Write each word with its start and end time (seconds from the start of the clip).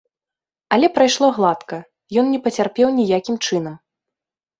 Але 0.77 0.87
прайшло 0.95 1.27
гладка, 1.35 1.77
ён 2.21 2.25
не 2.37 2.39
пацярпеў 2.47 2.87
ніякім 3.01 3.35
чынам. 3.45 3.75